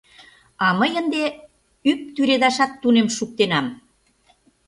[0.65, 1.23] А мый ынде
[1.89, 3.65] ӱп тӱредашат тунем шуктенам...